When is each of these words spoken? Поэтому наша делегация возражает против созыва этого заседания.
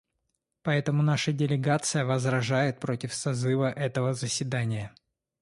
Поэтому 0.63 1.03
наша 1.03 1.31
делегация 1.31 2.05
возражает 2.05 2.79
против 2.79 3.13
созыва 3.13 3.69
этого 3.71 4.15
заседания. 4.15 4.95